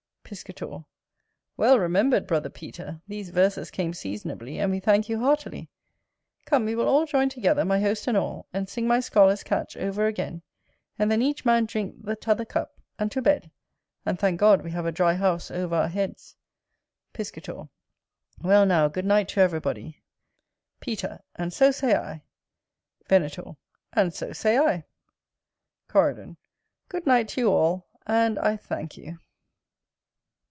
Piscator. 0.33 0.85
Well 1.57 1.77
remembered, 1.77 2.25
brother 2.25 2.49
Peter; 2.49 3.01
these 3.05 3.31
verses 3.31 3.69
came 3.69 3.93
seasonably, 3.93 4.59
and 4.59 4.71
we 4.71 4.79
thank 4.79 5.09
you 5.09 5.19
heartily. 5.19 5.69
Come, 6.45 6.63
we 6.63 6.73
will 6.73 6.87
all 6.87 7.05
join 7.05 7.27
together, 7.27 7.65
my 7.65 7.81
host 7.81 8.07
and 8.07 8.15
all, 8.15 8.47
and 8.53 8.69
sing 8.69 8.87
my 8.87 9.01
scholar's 9.01 9.43
catch 9.43 9.75
over 9.75 10.07
again; 10.07 10.41
and 10.97 11.11
then 11.11 11.21
each 11.21 11.43
man 11.43 11.65
drink 11.65 12.05
the 12.05 12.15
tother 12.15 12.45
cup, 12.45 12.79
and 12.97 13.11
to 13.11 13.21
bed; 13.21 13.51
and 14.05 14.17
thank 14.17 14.39
God 14.39 14.61
we 14.61 14.71
have 14.71 14.85
a 14.85 14.91
dry 14.93 15.15
house 15.15 15.51
over 15.51 15.75
our 15.75 15.89
heads. 15.89 16.37
Piscator. 17.11 17.67
Well, 18.41 18.65
now, 18.65 18.87
good 18.87 19.03
night 19.05 19.27
to 19.29 19.41
everybody. 19.41 20.01
Peter. 20.79 21.19
And 21.35 21.51
so 21.51 21.71
say 21.71 21.93
I. 21.93 22.23
Venator. 23.05 23.57
And 23.91 24.13
so 24.13 24.31
say 24.31 24.57
I. 24.57 24.85
Coridon. 25.89 26.37
Good 26.87 27.05
night 27.05 27.27
to 27.29 27.41
you 27.41 27.51
all; 27.51 27.89
and 28.07 28.39
I 28.39 28.55
thank 28.55 28.95
you. 28.95 29.19